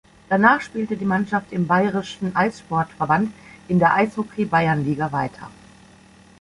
Danach 0.29 0.61
spielte 0.61 0.97
die 0.97 1.05
Mannschaft 1.05 1.51
im 1.51 1.67
Bayerischen 1.67 2.35
Eissportverband 2.35 3.29
in 3.67 3.77
der 3.77 3.93
Eishockey-Bayernliga 3.93 5.11
weiter. 5.11 5.51